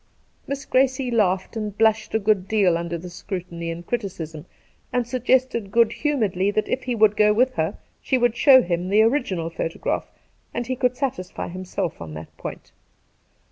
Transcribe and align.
'Miss 0.47 0.65
Grrace 0.65 0.99
laughed 1.13 1.55
and 1.55 1.77
blushed 1.77 2.15
a 2.15 2.17
good 2.17 2.47
deal 2.47 2.75
under 2.75 2.97
the 2.97 3.07
scrutiny 3.07 3.69
and 3.69 3.85
criticism, 3.85 4.47
and 4.91 5.07
suggested 5.07 5.71
good 5.71 5.91
humouredly 5.93 6.49
that 6.49 6.67
if 6.67 6.85
he 6.85 6.95
would 6.95 7.15
go 7.15 7.31
with 7.33 7.53
her 7.53 7.77
she 8.01 8.17
would 8.17 8.35
show 8.35 8.63
him 8.63 8.89
the 8.89 9.03
original 9.03 9.51
photograph, 9.51 10.09
and 10.55 10.65
he 10.65 10.75
could 10.75 10.97
satisfy 10.97 11.47
liimself 11.51 12.01
on 12.01 12.15
that 12.15 12.35
point. 12.35 12.71